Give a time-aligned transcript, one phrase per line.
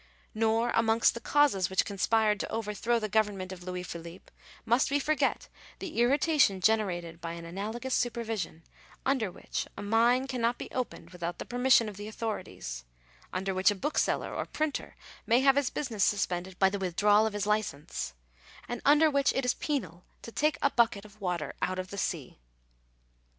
[0.33, 4.31] Nor, amongst the causes which conspired to overthrow the government of Louis Philippe,
[4.65, 8.63] must we forget the irritation generated by an analogous supervision,
[9.05, 12.83] under which a mine cannot be opened without the permission of the authorities;
[13.31, 14.95] under which a bookseller or printer
[15.27, 18.15] may have his business suspended by the withdrawal of his licence;
[18.67, 21.97] and under which it is penal to take a bucket of water out of the
[21.99, 22.39] sea.